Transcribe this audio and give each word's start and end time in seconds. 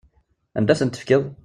Anda 0.57 0.73
i 0.73 0.77
tent-tefkiḍ? 0.79 1.23